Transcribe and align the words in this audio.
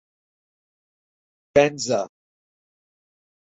Benza. 1.55 2.07